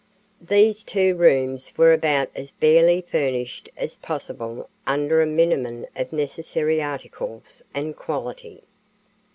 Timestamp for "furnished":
3.01-3.69